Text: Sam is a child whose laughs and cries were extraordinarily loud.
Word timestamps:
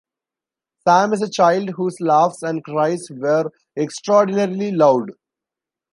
Sam 0.83 1.13
is 1.13 1.21
a 1.21 1.29
child 1.29 1.69
whose 1.75 2.01
laughs 2.01 2.41
and 2.41 2.63
cries 2.63 3.05
were 3.11 3.51
extraordinarily 3.77 4.71
loud. 4.71 5.11